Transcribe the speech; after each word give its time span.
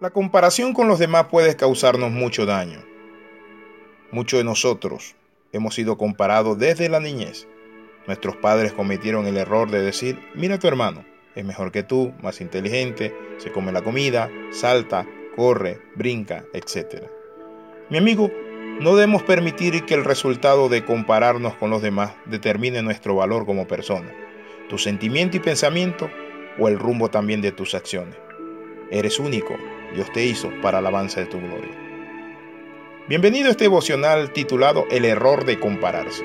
La 0.00 0.08
comparación 0.08 0.72
con 0.72 0.88
los 0.88 0.98
demás 0.98 1.26
puede 1.26 1.56
causarnos 1.56 2.10
mucho 2.10 2.46
daño. 2.46 2.82
Muchos 4.10 4.38
de 4.38 4.44
nosotros 4.44 5.14
hemos 5.52 5.74
sido 5.74 5.98
comparados 5.98 6.58
desde 6.58 6.88
la 6.88 7.00
niñez. 7.00 7.46
Nuestros 8.06 8.36
padres 8.36 8.72
cometieron 8.72 9.26
el 9.26 9.36
error 9.36 9.70
de 9.70 9.82
decir, 9.82 10.18
mira 10.34 10.58
tu 10.58 10.68
hermano, 10.68 11.04
es 11.34 11.44
mejor 11.44 11.70
que 11.70 11.82
tú, 11.82 12.14
más 12.22 12.40
inteligente, 12.40 13.14
se 13.36 13.52
come 13.52 13.72
la 13.72 13.82
comida, 13.82 14.30
salta, 14.52 15.06
corre, 15.36 15.82
brinca, 15.96 16.46
etc. 16.54 17.02
Mi 17.90 17.98
amigo, 17.98 18.30
no 18.80 18.96
debemos 18.96 19.22
permitir 19.22 19.84
que 19.84 19.92
el 19.92 20.06
resultado 20.06 20.70
de 20.70 20.82
compararnos 20.82 21.56
con 21.56 21.68
los 21.68 21.82
demás 21.82 22.12
determine 22.24 22.80
nuestro 22.80 23.16
valor 23.16 23.44
como 23.44 23.68
persona, 23.68 24.10
tu 24.70 24.78
sentimiento 24.78 25.36
y 25.36 25.40
pensamiento 25.40 26.08
o 26.58 26.68
el 26.68 26.78
rumbo 26.78 27.10
también 27.10 27.42
de 27.42 27.52
tus 27.52 27.74
acciones. 27.74 28.16
Eres 28.90 29.20
único, 29.20 29.56
Dios 29.94 30.12
te 30.12 30.24
hizo 30.24 30.50
para 30.62 30.78
alabanza 30.78 31.20
de 31.20 31.26
tu 31.26 31.38
gloria. 31.38 31.76
Bienvenido 33.08 33.48
a 33.48 33.50
este 33.50 33.64
devocional 33.64 34.32
titulado 34.32 34.86
El 34.90 35.04
error 35.04 35.44
de 35.44 35.58
compararse. 35.58 36.24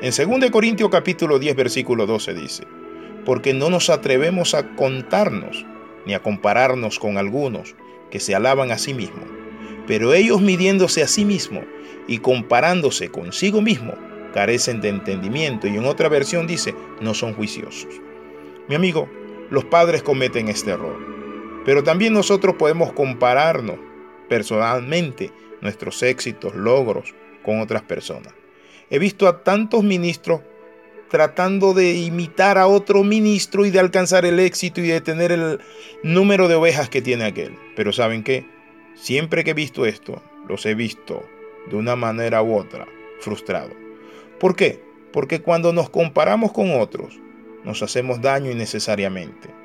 En 0.00 0.12
2 0.40 0.50
Corintios 0.50 0.88
capítulo 0.88 1.40
10 1.40 1.56
versículo 1.56 2.06
12 2.06 2.34
dice, 2.34 2.64
porque 3.24 3.54
no 3.54 3.70
nos 3.70 3.90
atrevemos 3.90 4.54
a 4.54 4.74
contarnos 4.76 5.66
ni 6.06 6.14
a 6.14 6.22
compararnos 6.22 7.00
con 7.00 7.18
algunos 7.18 7.74
que 8.10 8.20
se 8.20 8.36
alaban 8.36 8.70
a 8.70 8.78
sí 8.78 8.94
mismos, 8.94 9.28
pero 9.86 10.12
ellos 10.14 10.40
midiéndose 10.40 11.02
a 11.02 11.08
sí 11.08 11.24
mismos 11.24 11.64
y 12.06 12.18
comparándose 12.18 13.08
consigo 13.08 13.60
mismo, 13.60 13.94
carecen 14.32 14.80
de 14.80 14.90
entendimiento 14.90 15.66
y 15.66 15.76
en 15.76 15.86
otra 15.86 16.08
versión 16.08 16.46
dice, 16.46 16.74
no 17.00 17.14
son 17.14 17.34
juiciosos. 17.34 18.00
Mi 18.68 18.76
amigo, 18.76 19.08
los 19.50 19.64
padres 19.64 20.02
cometen 20.02 20.48
este 20.48 20.70
error 20.70 21.11
pero 21.64 21.82
también 21.82 22.12
nosotros 22.12 22.56
podemos 22.56 22.92
compararnos 22.92 23.78
personalmente 24.28 25.30
nuestros 25.60 26.02
éxitos, 26.02 26.54
logros 26.54 27.14
con 27.42 27.60
otras 27.60 27.82
personas. 27.82 28.34
He 28.90 28.98
visto 28.98 29.28
a 29.28 29.42
tantos 29.42 29.84
ministros 29.84 30.40
tratando 31.08 31.74
de 31.74 31.94
imitar 31.94 32.58
a 32.58 32.66
otro 32.66 33.04
ministro 33.04 33.66
y 33.66 33.70
de 33.70 33.78
alcanzar 33.78 34.24
el 34.24 34.40
éxito 34.40 34.80
y 34.80 34.88
de 34.88 35.00
tener 35.00 35.30
el 35.30 35.60
número 36.02 36.48
de 36.48 36.54
ovejas 36.54 36.88
que 36.88 37.02
tiene 37.02 37.24
aquel. 37.24 37.56
Pero 37.76 37.92
¿saben 37.92 38.22
qué? 38.22 38.46
Siempre 38.94 39.44
que 39.44 39.50
he 39.50 39.54
visto 39.54 39.86
esto, 39.86 40.22
los 40.48 40.64
he 40.66 40.74
visto 40.74 41.22
de 41.68 41.76
una 41.76 41.96
manera 41.96 42.42
u 42.42 42.56
otra 42.56 42.86
frustrado. 43.20 43.70
¿Por 44.40 44.56
qué? 44.56 44.82
Porque 45.12 45.42
cuando 45.42 45.72
nos 45.72 45.90
comparamos 45.90 46.52
con 46.52 46.80
otros, 46.80 47.20
nos 47.64 47.82
hacemos 47.82 48.20
daño 48.20 48.50
innecesariamente 48.50 49.61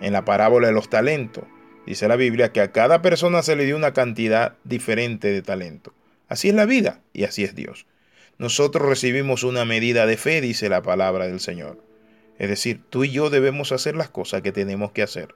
en 0.00 0.12
la 0.12 0.24
parábola 0.24 0.68
de 0.68 0.72
los 0.72 0.90
talentos. 0.90 1.44
Dice 1.86 2.08
la 2.08 2.16
Biblia 2.16 2.52
que 2.52 2.60
a 2.60 2.72
cada 2.72 3.02
persona 3.02 3.42
se 3.42 3.56
le 3.56 3.64
dio 3.64 3.76
una 3.76 3.92
cantidad 3.92 4.56
diferente 4.64 5.28
de 5.28 5.42
talento. 5.42 5.92
Así 6.28 6.48
es 6.48 6.54
la 6.54 6.66
vida 6.66 7.00
y 7.12 7.24
así 7.24 7.44
es 7.44 7.54
Dios. 7.54 7.86
Nosotros 8.38 8.88
recibimos 8.88 9.42
una 9.42 9.64
medida 9.64 10.06
de 10.06 10.16
fe, 10.16 10.40
dice 10.40 10.68
la 10.68 10.82
palabra 10.82 11.26
del 11.26 11.40
Señor. 11.40 11.82
Es 12.38 12.48
decir, 12.48 12.80
tú 12.88 13.04
y 13.04 13.10
yo 13.10 13.28
debemos 13.28 13.72
hacer 13.72 13.96
las 13.96 14.08
cosas 14.08 14.40
que 14.42 14.52
tenemos 14.52 14.92
que 14.92 15.02
hacer, 15.02 15.34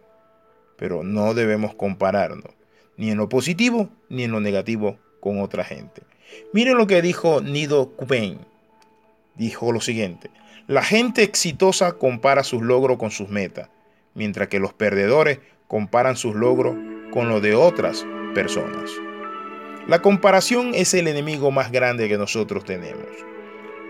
pero 0.76 1.02
no 1.02 1.34
debemos 1.34 1.74
compararnos, 1.74 2.54
ni 2.96 3.10
en 3.10 3.18
lo 3.18 3.28
positivo 3.28 3.90
ni 4.08 4.24
en 4.24 4.30
lo 4.30 4.40
negativo 4.40 4.98
con 5.20 5.40
otra 5.40 5.64
gente. 5.64 6.02
Miren 6.52 6.78
lo 6.78 6.86
que 6.86 7.02
dijo 7.02 7.40
Nido 7.42 7.90
Kupen. 7.90 8.38
Dijo 9.34 9.72
lo 9.72 9.80
siguiente, 9.80 10.30
la 10.68 10.82
gente 10.82 11.24
exitosa 11.24 11.94
compara 11.94 12.44
sus 12.44 12.62
logros 12.62 12.98
con 12.98 13.10
sus 13.10 13.28
metas 13.28 13.68
mientras 14.14 14.48
que 14.48 14.60
los 14.60 14.72
perdedores 14.72 15.40
comparan 15.68 16.16
sus 16.16 16.34
logros 16.34 16.76
con 17.12 17.28
los 17.28 17.42
de 17.42 17.54
otras 17.54 18.06
personas. 18.34 18.90
La 19.86 20.00
comparación 20.00 20.72
es 20.74 20.94
el 20.94 21.08
enemigo 21.08 21.50
más 21.50 21.70
grande 21.70 22.08
que 22.08 22.16
nosotros 22.16 22.64
tenemos. 22.64 23.06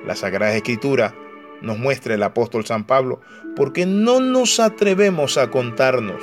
La 0.06 0.16
Sagrada 0.16 0.54
Escritura 0.56 1.14
nos 1.62 1.78
muestra 1.78 2.14
el 2.14 2.22
apóstol 2.22 2.66
San 2.66 2.84
Pablo 2.84 3.20
porque 3.56 3.86
no 3.86 4.20
nos 4.20 4.60
atrevemos 4.60 5.38
a 5.38 5.50
contarnos 5.50 6.20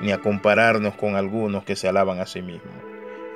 ni 0.00 0.12
a 0.12 0.18
compararnos 0.18 0.94
con 0.94 1.16
algunos 1.16 1.64
que 1.64 1.74
se 1.74 1.88
alaban 1.88 2.20
a 2.20 2.26
sí 2.26 2.42
mismos. 2.42 2.74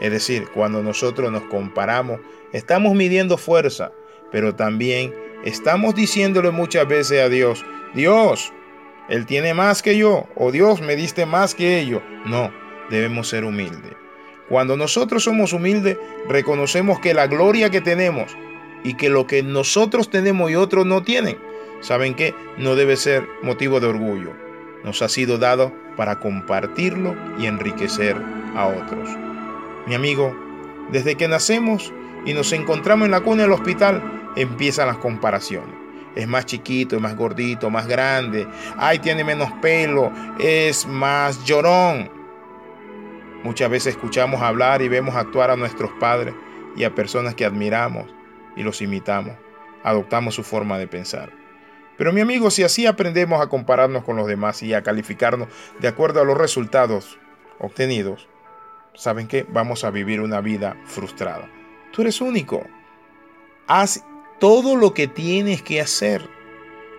Es 0.01 0.11
decir, 0.11 0.49
cuando 0.53 0.83
nosotros 0.83 1.33
nos 1.33 1.43
comparamos, 1.45 2.21
estamos 2.53 2.95
midiendo 2.95 3.37
fuerza, 3.37 3.93
pero 4.31 4.55
también 4.55 5.15
estamos 5.45 5.95
diciéndole 5.95 6.51
muchas 6.51 6.87
veces 6.87 7.23
a 7.23 7.29
Dios, 7.29 7.65
Dios, 7.95 8.53
él 9.13 9.27
tiene 9.27 9.53
más 9.53 9.83
que 9.83 9.99
yo, 9.99 10.27
o 10.37 10.51
Dios 10.51 10.81
me 10.81 10.97
diste 10.97 11.27
más 11.27 11.55
que 11.55 11.79
ellos. 11.79 12.01
No, 12.25 12.51
debemos 12.89 13.29
ser 13.29 13.45
humildes. 13.45 13.93
Cuando 14.49 14.75
nosotros 14.75 15.25
somos 15.25 15.53
humildes, 15.53 15.99
reconocemos 16.31 16.99
que 16.99 17.13
la 17.13 17.27
gloria 17.27 17.69
que 17.69 17.83
tenemos 17.83 18.35
y 18.83 18.95
que 18.95 19.11
lo 19.11 19.27
que 19.27 19.43
nosotros 19.43 20.09
tenemos 20.09 20.51
y 20.51 20.55
otros 20.55 20.87
no 20.87 21.03
tienen, 21.03 21.37
¿saben 21.83 22.15
qué? 22.15 22.35
No 22.57 22.75
debe 22.75 22.97
ser 22.97 23.29
motivo 23.43 23.81
de 23.81 23.89
orgullo. 23.89 24.33
Nos 24.83 25.03
ha 25.03 25.11
sido 25.11 25.37
dado 25.37 25.75
para 25.95 26.19
compartirlo 26.19 27.15
y 27.39 27.45
enriquecer 27.45 28.17
a 28.57 28.67
otros. 28.67 29.11
Mi 29.87 29.95
amigo, 29.95 30.35
desde 30.91 31.17
que 31.17 31.29
nacemos 31.29 31.93
y 32.25 32.33
nos 32.33 32.51
encontramos 32.55 33.05
en 33.05 33.11
la 33.11 33.21
cuna 33.21 33.43
del 33.43 33.53
hospital, 33.53 34.03
empiezan 34.37 34.87
las 34.87 34.97
comparaciones 34.97 35.82
es 36.15 36.29
más 36.29 36.47
chiquito, 36.47 36.97
es 36.97 37.03
más 37.03 37.17
gordito, 37.17 37.71
más 37.71 37.87
grande. 37.87 38.47
Ay, 38.77 38.99
tiene 38.99 39.25
menos 39.25 39.51
pelo, 39.61 40.13
es 40.39 40.87
más 40.87 41.45
llorón. 41.45 42.11
Muchas 43.43 43.71
veces 43.71 43.95
escuchamos 43.95 44.41
hablar 44.41 44.83
y 44.83 44.89
vemos 44.89 45.17
actuar 45.17 45.51
a 45.51 45.57
nuestros 45.57 45.91
padres 45.99 46.35
y 46.77 46.85
a 46.85 46.95
personas 46.95 47.35
que 47.35 47.45
admiramos 47.45 48.07
y 48.57 48.63
los 48.63 48.81
imitamos. 48.83 49.35
Adoptamos 49.83 50.35
su 50.35 50.45
forma 50.45 50.79
de 50.79 50.87
pensar. 50.87 51.33
Pero 51.99 52.13
mi 52.13 52.21
amigo, 52.21 52.51
si 52.51 52.63
así 52.63 52.87
aprendemos 52.87 53.41
a 53.41 53.49
compararnos 53.49 54.05
con 54.05 54.17
los 54.17 54.27
demás 54.27 54.63
y 54.63 54.75
a 54.75 54.83
calificarnos 54.83 55.49
de 55.81 55.89
acuerdo 55.89 56.21
a 56.21 56.25
los 56.25 56.39
resultados 56.39 57.19
obtenidos, 57.59 58.29
¿saben 58.95 59.29
qué? 59.29 59.47
Vamos 59.49 59.85
a 59.85 59.91
vivir 59.91 60.21
una 60.21 60.41
vida 60.41 60.77
frustrada. 60.85 61.49
Tú 61.93 62.03
eres 62.03 62.21
único. 62.21 62.65
Haz 63.67 64.05
todo 64.43 64.75
lo 64.75 64.93
que 64.93 65.07
tienes 65.07 65.63
que 65.63 65.81
hacer. 65.81 66.29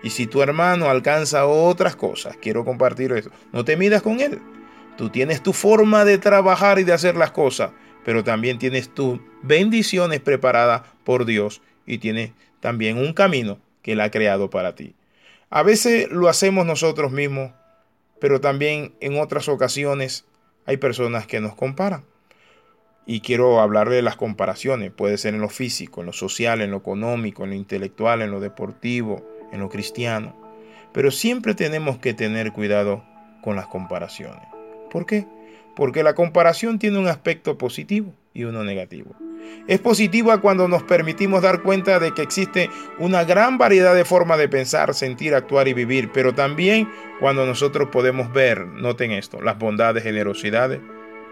Y 0.02 0.08
si 0.08 0.26
tu 0.26 0.40
hermano 0.40 0.88
alcanza 0.88 1.44
otras 1.44 1.94
cosas, 1.94 2.38
quiero 2.40 2.64
compartir 2.64 3.12
eso, 3.12 3.28
no 3.52 3.66
te 3.66 3.76
midas 3.76 4.00
con 4.00 4.20
él. 4.20 4.40
Tú 4.96 5.10
tienes 5.10 5.42
tu 5.42 5.52
forma 5.52 6.06
de 6.06 6.16
trabajar 6.16 6.78
y 6.78 6.84
de 6.84 6.94
hacer 6.94 7.16
las 7.16 7.32
cosas, 7.32 7.72
pero 8.02 8.24
también 8.24 8.58
tienes 8.58 8.88
tus 8.94 9.20
bendiciones 9.42 10.20
preparadas 10.20 10.84
por 11.04 11.26
Dios 11.26 11.60
y 11.84 11.98
tienes 11.98 12.30
también 12.60 12.96
un 12.96 13.12
camino 13.12 13.58
que 13.82 13.92
Él 13.92 14.00
ha 14.00 14.10
creado 14.10 14.48
para 14.48 14.74
ti. 14.74 14.94
A 15.50 15.62
veces 15.62 16.10
lo 16.10 16.30
hacemos 16.30 16.64
nosotros 16.64 17.12
mismos, 17.12 17.52
pero 18.20 18.40
también 18.40 18.94
en 19.00 19.20
otras 19.20 19.50
ocasiones 19.50 20.24
hay 20.64 20.78
personas 20.78 21.26
que 21.26 21.42
nos 21.42 21.54
comparan. 21.54 22.06
Y 23.06 23.20
quiero 23.20 23.60
hablar 23.60 23.90
de 23.90 24.00
las 24.00 24.16
comparaciones, 24.16 24.90
puede 24.90 25.18
ser 25.18 25.34
en 25.34 25.42
lo 25.42 25.50
físico, 25.50 26.00
en 26.00 26.06
lo 26.06 26.12
social, 26.12 26.62
en 26.62 26.70
lo 26.70 26.78
económico, 26.78 27.44
en 27.44 27.50
lo 27.50 27.56
intelectual, 27.56 28.22
en 28.22 28.30
lo 28.30 28.40
deportivo, 28.40 29.22
en 29.52 29.60
lo 29.60 29.68
cristiano. 29.68 30.34
Pero 30.92 31.10
siempre 31.10 31.54
tenemos 31.54 31.98
que 31.98 32.14
tener 32.14 32.52
cuidado 32.52 33.04
con 33.42 33.56
las 33.56 33.66
comparaciones. 33.66 34.46
¿Por 34.90 35.04
qué? 35.04 35.26
Porque 35.76 36.02
la 36.02 36.14
comparación 36.14 36.78
tiene 36.78 36.98
un 36.98 37.08
aspecto 37.08 37.58
positivo 37.58 38.14
y 38.32 38.44
uno 38.44 38.64
negativo. 38.64 39.14
Es 39.68 39.80
positiva 39.80 40.40
cuando 40.40 40.68
nos 40.68 40.82
permitimos 40.82 41.42
dar 41.42 41.62
cuenta 41.62 41.98
de 41.98 42.12
que 42.14 42.22
existe 42.22 42.70
una 42.98 43.24
gran 43.24 43.58
variedad 43.58 43.94
de 43.94 44.06
formas 44.06 44.38
de 44.38 44.48
pensar, 44.48 44.94
sentir, 44.94 45.34
actuar 45.34 45.68
y 45.68 45.74
vivir, 45.74 46.10
pero 46.12 46.34
también 46.34 46.88
cuando 47.20 47.44
nosotros 47.44 47.88
podemos 47.90 48.32
ver, 48.32 48.66
noten 48.66 49.12
esto, 49.12 49.42
las 49.42 49.58
bondades, 49.58 50.02
generosidades 50.02 50.80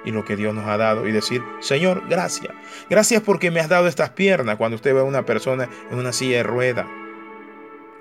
y 0.04 0.10
lo 0.10 0.24
que 0.24 0.36
Dios 0.36 0.54
nos 0.54 0.66
ha 0.66 0.76
dado 0.76 1.06
y 1.06 1.12
decir, 1.12 1.42
Señor, 1.60 2.02
gracias. 2.08 2.52
Gracias 2.90 3.22
porque 3.22 3.50
me 3.50 3.60
has 3.60 3.68
dado 3.68 3.86
estas 3.86 4.10
piernas 4.10 4.56
cuando 4.56 4.76
usted 4.76 4.94
ve 4.94 5.00
a 5.00 5.04
una 5.04 5.24
persona 5.24 5.68
en 5.90 5.98
una 5.98 6.12
silla 6.12 6.38
de 6.38 6.42
rueda. 6.42 6.86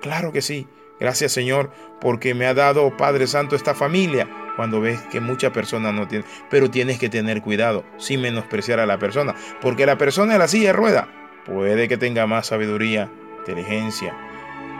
Claro 0.00 0.32
que 0.32 0.42
sí. 0.42 0.66
Gracias 1.00 1.32
Señor 1.32 1.70
porque 2.00 2.34
me 2.34 2.46
ha 2.46 2.54
dado 2.54 2.96
Padre 2.96 3.26
Santo 3.26 3.56
esta 3.56 3.74
familia 3.74 4.28
cuando 4.56 4.80
ves 4.80 5.00
que 5.10 5.20
muchas 5.20 5.50
personas 5.52 5.94
no 5.94 6.06
tienen. 6.06 6.26
Pero 6.50 6.70
tienes 6.70 6.98
que 6.98 7.08
tener 7.08 7.42
cuidado 7.42 7.84
sin 7.98 8.20
menospreciar 8.20 8.80
a 8.80 8.86
la 8.86 8.98
persona. 8.98 9.34
Porque 9.60 9.86
la 9.86 9.98
persona 9.98 10.34
en 10.34 10.38
la 10.38 10.48
silla 10.48 10.68
de 10.68 10.72
rueda 10.74 11.08
puede 11.44 11.88
que 11.88 11.96
tenga 11.96 12.26
más 12.26 12.48
sabiduría, 12.48 13.10
inteligencia. 13.38 14.14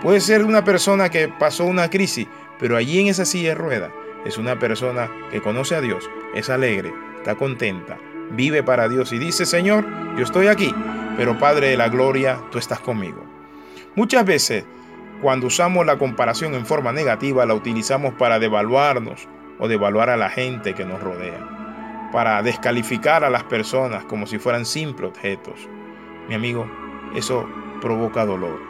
Puede 0.03 0.21
ser 0.21 0.45
una 0.45 0.65
persona 0.65 1.09
que 1.11 1.29
pasó 1.29 1.65
una 1.65 1.89
crisis, 1.89 2.27
pero 2.59 2.77
allí 2.77 3.01
en 3.01 3.07
esa 3.07 3.25
silla 3.25 3.51
de 3.51 3.55
rueda 3.55 3.93
es 4.25 4.39
una 4.39 4.59
persona 4.59 5.11
que 5.31 5.41
conoce 5.41 5.75
a 5.75 5.81
Dios, 5.81 6.09
es 6.35 6.51
alegre, 6.51 6.93
está 7.23 7.37
contenta, 7.37 7.99
vive 8.33 8.65
para 8.65 8.89
Dios 8.89 9.13
y 9.13 9.19
dice, 9.19 9.47
Señor, 9.47 9.87
yo 10.17 10.25
estoy 10.25 10.49
aquí, 10.49 10.75
pero 11.17 11.39
Padre 11.39 11.69
de 11.69 11.77
la 11.77 11.89
Gloria, 11.89 12.41
tú 12.51 12.59
estás 12.59 12.81
conmigo. 12.81 13.25
Muchas 13.95 14.27
veces, 14.27 14.65
cuando 15.21 15.47
usamos 15.47 15.87
la 15.87 15.99
comparación 15.99 16.55
en 16.55 16.67
forma 16.67 16.93
negativa, 16.93 17.47
la 17.47 17.55
utilizamos 17.55 18.15
para 18.15 18.41
devaluarnos 18.41 19.29
o 19.61 19.69
devaluar 19.69 20.11
a 20.11 20.17
la 20.17 20.31
gente 20.31 20.75
que 20.75 20.85
nos 20.85 21.01
rodea. 21.01 21.49
para 22.13 22.43
descalificar 22.43 23.25
a 23.25 23.31
las 23.31 23.45
personas 23.45 24.05
como 24.05 24.27
si 24.27 24.39
fueran 24.39 24.67
simples 24.67 25.09
objetos. 25.09 25.67
Mi 26.29 26.35
amigo, 26.35 26.71
eso 27.17 27.49
provoca 27.81 28.27
dolor 28.27 28.61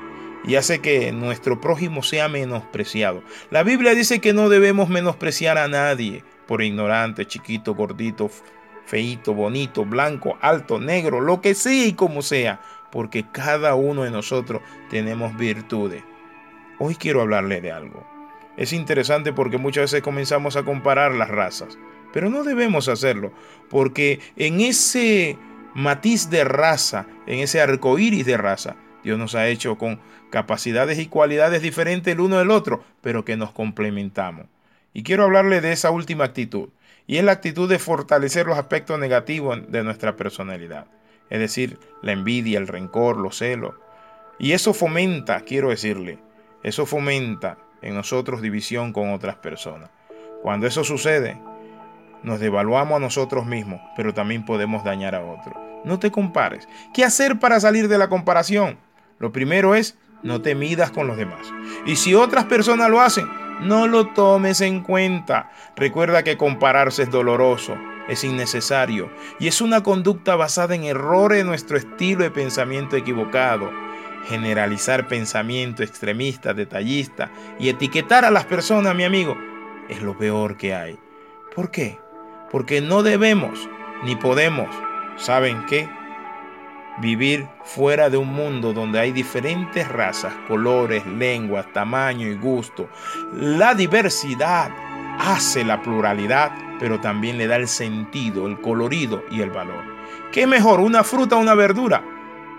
y 0.44 0.54
hace 0.54 0.80
que 0.80 1.10
nuestro 1.10 1.60
prójimo 1.60 2.04
sea 2.04 2.28
menospreciado. 2.28 3.22
La 3.50 3.64
Biblia 3.64 3.96
dice 3.96 4.20
que 4.20 4.32
no 4.32 4.48
debemos 4.48 4.88
menospreciar 4.88 5.58
a 5.58 5.66
nadie 5.66 6.22
por 6.52 6.62
ignorante, 6.62 7.26
chiquito, 7.26 7.74
gordito, 7.74 8.30
feito, 8.84 9.32
bonito, 9.32 9.86
blanco, 9.86 10.36
alto, 10.42 10.78
negro, 10.78 11.22
lo 11.22 11.40
que 11.40 11.54
sea 11.54 11.86
y 11.86 11.94
como 11.94 12.20
sea, 12.20 12.60
porque 12.90 13.24
cada 13.32 13.74
uno 13.74 14.02
de 14.02 14.10
nosotros 14.10 14.60
tenemos 14.90 15.34
virtudes. 15.34 16.04
Hoy 16.78 16.96
quiero 16.96 17.22
hablarle 17.22 17.62
de 17.62 17.72
algo. 17.72 18.06
Es 18.58 18.74
interesante 18.74 19.32
porque 19.32 19.56
muchas 19.56 19.84
veces 19.84 20.02
comenzamos 20.02 20.56
a 20.56 20.62
comparar 20.62 21.14
las 21.14 21.30
razas, 21.30 21.78
pero 22.12 22.28
no 22.28 22.44
debemos 22.44 22.86
hacerlo, 22.86 23.32
porque 23.70 24.20
en 24.36 24.60
ese 24.60 25.38
matiz 25.72 26.28
de 26.28 26.44
raza, 26.44 27.06
en 27.26 27.38
ese 27.38 27.62
arco 27.62 27.98
iris 27.98 28.26
de 28.26 28.36
raza, 28.36 28.76
Dios 29.02 29.18
nos 29.18 29.34
ha 29.36 29.48
hecho 29.48 29.78
con 29.78 30.00
capacidades 30.28 30.98
y 30.98 31.06
cualidades 31.06 31.62
diferentes 31.62 32.12
el 32.12 32.20
uno 32.20 32.36
del 32.36 32.50
otro, 32.50 32.84
pero 33.00 33.24
que 33.24 33.38
nos 33.38 33.52
complementamos. 33.52 34.51
Y 34.92 35.02
quiero 35.02 35.24
hablarle 35.24 35.60
de 35.60 35.72
esa 35.72 35.90
última 35.90 36.24
actitud, 36.24 36.68
y 37.06 37.16
es 37.16 37.24
la 37.24 37.32
actitud 37.32 37.68
de 37.68 37.78
fortalecer 37.78 38.46
los 38.46 38.58
aspectos 38.58 38.98
negativos 38.98 39.60
de 39.70 39.82
nuestra 39.82 40.16
personalidad, 40.16 40.86
es 41.30 41.40
decir, 41.40 41.78
la 42.02 42.12
envidia, 42.12 42.58
el 42.58 42.68
rencor, 42.68 43.16
los 43.16 43.38
celos. 43.38 43.74
Y 44.38 44.52
eso 44.52 44.74
fomenta, 44.74 45.40
quiero 45.40 45.70
decirle, 45.70 46.18
eso 46.62 46.86
fomenta 46.86 47.58
en 47.80 47.94
nosotros 47.94 48.42
división 48.42 48.92
con 48.92 49.12
otras 49.12 49.36
personas. 49.36 49.90
Cuando 50.42 50.66
eso 50.66 50.84
sucede, 50.84 51.40
nos 52.22 52.40
devaluamos 52.40 52.96
a 52.96 53.00
nosotros 53.00 53.46
mismos, 53.46 53.80
pero 53.96 54.14
también 54.14 54.44
podemos 54.44 54.84
dañar 54.84 55.14
a 55.14 55.24
otros. 55.24 55.56
No 55.84 55.98
te 55.98 56.10
compares. 56.10 56.68
¿Qué 56.94 57.04
hacer 57.04 57.38
para 57.38 57.58
salir 57.58 57.88
de 57.88 57.98
la 57.98 58.08
comparación? 58.08 58.78
Lo 59.18 59.32
primero 59.32 59.74
es, 59.74 59.98
no 60.22 60.40
te 60.40 60.54
midas 60.54 60.92
con 60.92 61.06
los 61.06 61.16
demás. 61.16 61.52
Y 61.86 61.96
si 61.96 62.14
otras 62.14 62.44
personas 62.44 62.90
lo 62.90 63.00
hacen, 63.00 63.26
no 63.60 63.86
lo 63.86 64.08
tomes 64.08 64.60
en 64.60 64.82
cuenta. 64.82 65.50
Recuerda 65.76 66.22
que 66.22 66.36
compararse 66.36 67.04
es 67.04 67.10
doloroso, 67.10 67.76
es 68.08 68.24
innecesario 68.24 69.10
y 69.38 69.48
es 69.48 69.60
una 69.60 69.82
conducta 69.82 70.36
basada 70.36 70.74
en 70.74 70.84
errores 70.84 71.38
de 71.38 71.44
nuestro 71.44 71.76
estilo 71.76 72.24
de 72.24 72.30
pensamiento 72.30 72.96
equivocado. 72.96 73.70
Generalizar 74.28 75.08
pensamiento 75.08 75.82
extremista, 75.82 76.54
detallista 76.54 77.30
y 77.58 77.68
etiquetar 77.68 78.24
a 78.24 78.30
las 78.30 78.44
personas, 78.44 78.94
mi 78.94 79.04
amigo, 79.04 79.36
es 79.88 80.00
lo 80.00 80.16
peor 80.16 80.56
que 80.56 80.74
hay. 80.74 80.98
¿Por 81.54 81.70
qué? 81.70 81.98
Porque 82.50 82.80
no 82.80 83.02
debemos 83.02 83.68
ni 84.04 84.16
podemos, 84.16 84.68
¿saben 85.16 85.64
qué? 85.66 85.88
Vivir 86.98 87.48
fuera 87.64 88.10
de 88.10 88.18
un 88.18 88.28
mundo 88.28 88.72
donde 88.72 89.00
hay 89.00 89.12
diferentes 89.12 89.88
razas, 89.88 90.32
colores, 90.46 91.06
lenguas, 91.06 91.66
tamaño 91.72 92.26
y 92.28 92.36
gusto. 92.36 92.88
La 93.34 93.74
diversidad 93.74 94.70
hace 95.18 95.64
la 95.64 95.82
pluralidad, 95.82 96.52
pero 96.78 97.00
también 97.00 97.38
le 97.38 97.46
da 97.46 97.56
el 97.56 97.68
sentido, 97.68 98.46
el 98.46 98.60
colorido 98.60 99.24
y 99.30 99.40
el 99.40 99.50
valor. 99.50 99.84
¿Qué 100.32 100.46
mejor, 100.46 100.80
una 100.80 101.02
fruta 101.02 101.36
o 101.36 101.40
una 101.40 101.54
verdura? 101.54 102.02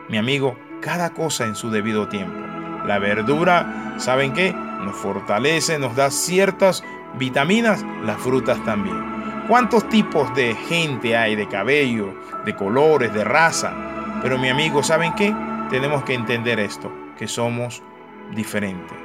Mi 0.10 0.18
amigo, 0.18 0.58
cada 0.82 1.12
cosa 1.12 1.46
en 1.46 1.56
su 1.56 1.70
debido 1.70 2.08
tiempo. 2.08 2.40
La 2.86 3.00
verdura, 3.00 3.96
¿saben 3.98 4.34
qué? 4.34 4.52
Nos 4.52 4.96
fortalece, 4.96 5.80
nos 5.80 5.96
da 5.96 6.10
ciertas 6.10 6.84
vitaminas, 7.18 7.86
las 8.04 8.18
frutas 8.20 8.64
también. 8.66 9.14
¿Cuántos 9.48 9.88
tipos 9.90 10.34
de 10.36 10.56
gente 10.56 11.16
hay, 11.16 11.36
de 11.36 11.48
cabello, 11.48 12.14
de 12.46 12.56
colores, 12.56 13.14
de 13.14 13.24
raza? 13.24 13.93
Pero 14.24 14.40
mi 14.40 14.50
amigo, 14.50 14.82
¿saben 14.82 15.14
qué? 15.14 15.36
Tenemos 15.70 16.04
que 16.04 16.16
entender 16.16 16.60
esto, 16.60 16.92
que 17.18 17.28
somos 17.28 17.84
diferentes. 18.34 18.98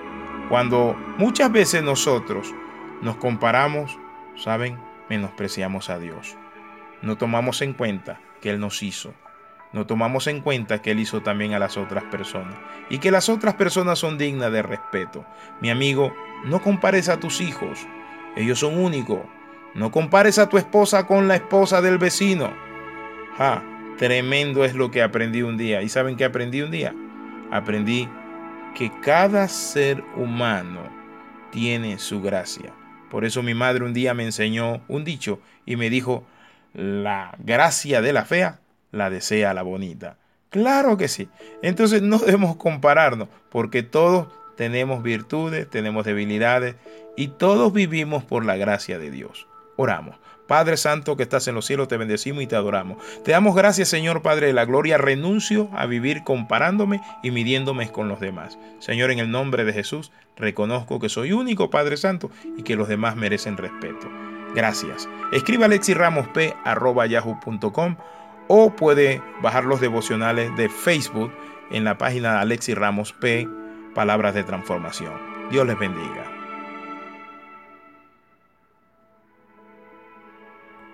Cuando 0.49 0.97
muchas 1.19 1.53
veces 1.53 1.83
nosotros 1.83 2.55
nos 3.03 3.17
comparamos, 3.17 3.99
¿saben? 4.37 4.79
Menospreciamos 5.11 5.91
a 5.91 5.99
Dios. 5.99 6.39
No 7.03 7.19
tomamos 7.19 7.61
en 7.61 7.75
cuenta 7.75 8.21
que 8.41 8.49
Él 8.49 8.61
nos 8.61 8.83
hizo 8.83 9.13
no 9.73 9.87
tomamos 9.87 10.27
en 10.29 10.41
cuenta 10.41 10.81
que 10.81 10.93
Él 10.93 11.01
hizo 11.01 11.21
también 11.21 11.53
a 11.53 11.59
las 11.59 11.77
otras 11.77 12.05
personas 12.05 12.55
y 12.89 12.99
que 12.99 13.11
las 13.11 13.29
otras 13.29 13.55
personas 13.55 13.99
son 13.99 14.17
dignas 14.17 14.51
de 14.51 14.63
respeto. 14.63 15.27
Mi 15.61 15.69
amigo, 15.71 16.15
no 16.45 16.63
compares 16.63 17.09
a 17.09 17.21
tus 17.21 17.41
hijos, 17.41 17.87
ellos 18.37 18.61
son 18.61 18.79
únicos. 18.79 19.21
No 19.75 19.91
compares 19.91 20.39
a 20.39 20.49
tu 20.49 20.57
esposa 20.57 21.07
con 21.07 21.29
la 21.29 21.37
esposa 21.37 21.83
del 21.83 21.99
vecino. 21.99 22.51
Ja, 23.37 23.63
tremendo 23.99 24.65
es 24.65 24.75
lo 24.75 24.91
que 24.91 25.03
aprendí 25.03 25.43
un 25.43 25.59
día. 25.59 25.83
¿Y 25.83 25.89
saben 25.89 26.17
qué 26.17 26.25
aprendí 26.25 26.63
un 26.63 26.71
día? 26.71 26.95
Aprendí 27.51 28.09
que 28.75 28.91
cada 29.03 29.49
ser 29.49 30.03
humano 30.17 30.89
tiene 31.51 31.99
su 31.99 32.23
gracia. 32.23 32.73
Por 33.11 33.25
eso 33.25 33.43
mi 33.43 33.55
madre 33.55 33.85
un 33.85 33.95
día 33.95 34.15
me 34.15 34.25
enseñó 34.25 34.83
un 34.89 35.05
dicho 35.05 35.41
y 35.67 35.77
me 35.77 35.91
dijo, 35.91 36.25
la 36.75 37.35
gracia 37.39 38.01
de 38.01 38.13
la 38.13 38.25
fea 38.25 38.61
la 38.91 39.11
desea 39.11 39.55
la 39.55 39.63
bonita. 39.63 40.17
Claro 40.51 40.97
que 40.97 41.09
sí. 41.09 41.29
Entonces 41.63 42.03
no 42.03 42.19
debemos 42.25 42.57
compararnos 42.57 43.29
porque 43.51 43.83
todos 43.83 44.29
tenemos 44.57 45.03
virtudes, 45.03 45.69
tenemos 45.69 46.05
debilidades 46.05 46.77
y 47.17 47.29
todos 47.29 47.73
vivimos 47.73 48.25
por 48.25 48.45
la 48.45 48.57
gracia 48.57 48.99
de 48.99 49.11
Dios. 49.11 49.47
Oramos. 49.79 50.17
Padre 50.49 50.77
Santo 50.77 51.17
que 51.17 51.23
estás 51.23 51.47
en 51.47 51.55
los 51.55 51.67
cielos, 51.67 51.87
te 51.87 51.97
bendecimos 51.97 52.43
y 52.43 52.49
te 52.49 52.57
adoramos. 52.57 52.99
Te 53.23 53.31
damos 53.31 53.55
gracias, 53.55 53.89
Señor 53.89 54.23
Padre 54.23 54.49
de 54.49 54.53
la 54.53 54.65
Gloria. 54.65 54.99
Renuncio 54.99 55.71
a 55.73 55.87
vivir 55.87 56.25
comparándome 56.25 57.01
y 57.23 57.31
midiéndome 57.31 57.93
con 57.93 58.09
los 58.09 58.19
demás. 58.19 58.59
Señor, 58.81 59.13
en 59.13 59.21
el 59.21 59.31
nombre 59.31 59.65
de 59.65 59.73
Jesús, 59.73 60.11
reconozco 60.37 60.99
que 60.99 61.09
soy 61.09 61.31
único, 61.33 61.71
Padre 61.71 61.97
Santo, 61.97 62.33
y 62.57 62.65
que 62.65 62.75
los 62.75 62.89
demás 62.89 63.15
merecen 63.15 63.57
respeto. 63.57 64.09
Gracias. 64.55 65.09
Escriba 65.33 65.67
alexirramosp.yahoo.com 65.67 67.97
o 68.49 68.75
puede 68.75 69.23
bajar 69.43 69.65
los 69.65 69.81
devocionales 69.81 70.51
de 70.57 70.69
Facebook 70.69 71.33
en 71.71 71.85
la 71.85 71.99
página 71.99 72.33
de 72.33 72.39
Alexi 72.39 72.75
Ramos 72.75 73.13
P, 73.13 73.47
Palabras 73.95 74.35
de 74.35 74.43
Transformación. 74.43 75.13
Dios 75.51 75.65
les 75.67 75.79
bendiga. 75.79 76.38